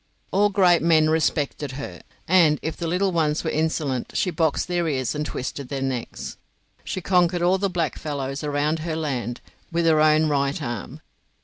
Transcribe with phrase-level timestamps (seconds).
[0.31, 4.87] All great men respected her, and if the little ones were insolent she boxed their
[4.87, 6.37] ears and twisted their necks.
[6.83, 9.41] She conquered all the blackfellows around her land
[9.71, 11.01] with her own right arm.